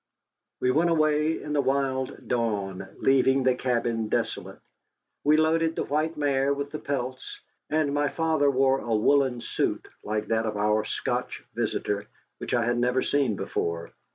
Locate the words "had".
12.65-12.79